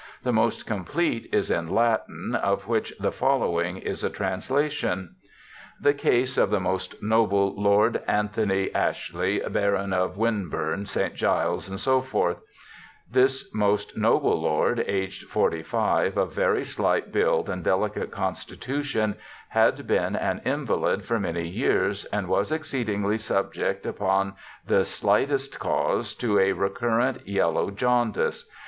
[0.23, 5.15] The most complete is in Latin, of which the following is a translation:—
[5.61, 11.13] * The case of the most Noble Lord Anthony Ashley, Baron of Winburne, St.
[11.13, 12.37] Giles, <Src.—
[13.11, 19.15] This most noble lord, aged 45, of very slight build and dehcate constitu tion,
[19.49, 24.33] had been an invalid for many years, and was exceedingly subject, upon
[24.65, 28.49] the slightest cause, to a re current yellow jaundice.